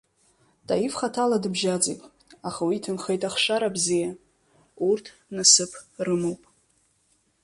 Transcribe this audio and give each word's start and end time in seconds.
Таиф 0.67 0.93
хаҭала 0.99 1.37
дыбжьаӡит, 1.43 1.99
аха 2.47 2.61
уи 2.67 2.75
иҭынхеит 2.79 3.21
ахшара 3.29 3.73
бзиа, 3.75 4.11
урҭ 4.89 5.05
насыԥ 5.35 5.71
рымоуп. 6.05 6.41